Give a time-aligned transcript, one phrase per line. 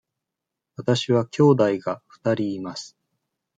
[0.77, 2.97] わたしは兄弟が二人います。